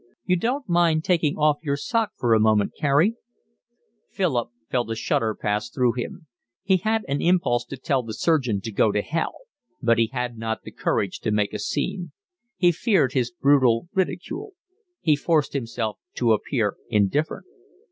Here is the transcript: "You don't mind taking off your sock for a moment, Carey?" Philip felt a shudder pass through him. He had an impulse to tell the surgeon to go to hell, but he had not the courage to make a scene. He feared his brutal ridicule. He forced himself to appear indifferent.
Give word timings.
"You 0.25 0.35
don't 0.35 0.67
mind 0.67 1.03
taking 1.03 1.35
off 1.37 1.57
your 1.61 1.77
sock 1.77 2.13
for 2.17 2.33
a 2.33 2.39
moment, 2.39 2.71
Carey?" 2.75 3.13
Philip 4.09 4.49
felt 4.71 4.89
a 4.89 4.95
shudder 4.95 5.35
pass 5.35 5.69
through 5.69 5.91
him. 5.93 6.25
He 6.63 6.77
had 6.77 7.05
an 7.07 7.21
impulse 7.21 7.65
to 7.65 7.77
tell 7.77 8.01
the 8.01 8.15
surgeon 8.15 8.61
to 8.61 8.71
go 8.71 8.91
to 8.91 9.03
hell, 9.03 9.41
but 9.79 9.99
he 9.99 10.07
had 10.07 10.39
not 10.39 10.63
the 10.63 10.71
courage 10.71 11.19
to 11.19 11.29
make 11.29 11.53
a 11.53 11.59
scene. 11.59 12.13
He 12.57 12.71
feared 12.71 13.13
his 13.13 13.29
brutal 13.29 13.89
ridicule. 13.93 14.53
He 15.01 15.15
forced 15.15 15.53
himself 15.53 15.99
to 16.15 16.33
appear 16.33 16.77
indifferent. 16.89 17.45